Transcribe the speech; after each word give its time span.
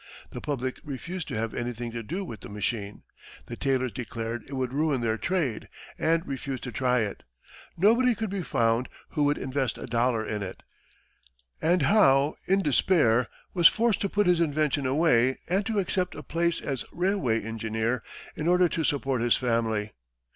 The 0.31 0.41
public 0.41 0.79
refused 0.83 1.27
to 1.27 1.37
have 1.37 1.53
anything 1.53 1.91
to 1.91 2.01
do 2.01 2.25
with 2.25 2.39
the 2.39 2.49
machine. 2.49 3.03
The 3.45 3.55
tailors 3.55 3.91
declared 3.91 4.41
it 4.47 4.53
would 4.55 4.73
ruin 4.73 4.99
their 5.01 5.19
trade, 5.19 5.67
and 5.99 6.27
refused 6.27 6.63
to 6.63 6.71
try 6.71 7.01
it; 7.01 7.21
nobody 7.77 8.15
could 8.15 8.31
be 8.31 8.41
found 8.41 8.89
who 9.09 9.25
would 9.25 9.37
invest 9.37 9.77
a 9.77 9.85
dollar 9.85 10.25
in 10.25 10.41
it; 10.41 10.63
and 11.61 11.83
Howe, 11.83 12.33
in 12.47 12.63
despair, 12.63 13.27
was 13.53 13.67
forced 13.67 14.01
to 14.01 14.09
put 14.09 14.25
his 14.25 14.41
invention 14.41 14.87
away 14.87 15.37
and 15.47 15.63
to 15.67 15.77
accept 15.77 16.15
a 16.15 16.23
place 16.23 16.61
as 16.61 16.83
railway 16.91 17.39
engineer 17.39 18.01
in 18.35 18.47
order 18.47 18.67
to 18.69 18.83
support 18.83 19.21
his 19.21 19.35
family. 19.37 19.91